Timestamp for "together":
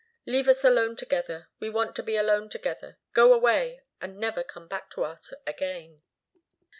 0.95-1.47, 2.49-2.97